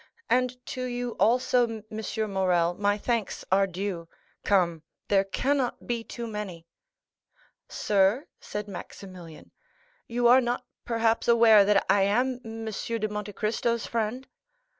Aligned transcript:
"And 0.31 0.65
to 0.65 0.83
you 0.85 1.11
also, 1.19 1.67
M. 1.91 2.31
Morrel, 2.33 2.73
my 2.73 2.97
thanks 2.97 3.45
are 3.51 3.67
due. 3.67 4.07
Come, 4.43 4.81
there 5.09 5.23
cannot 5.23 5.85
be 5.85 6.03
too 6.03 6.25
many." 6.25 6.65
40248m 7.69 7.73
"Sir," 7.75 8.27
said 8.39 8.67
Maximilian, 8.67 9.51
"you 10.07 10.27
are 10.27 10.41
not 10.41 10.65
perhaps 10.85 11.27
aware 11.27 11.63
that 11.65 11.85
I 11.87 12.01
am 12.01 12.41
M. 12.43 12.65
de 12.65 13.07
Monte 13.07 13.33
Cristo's 13.33 13.85
friend?" 13.85 14.27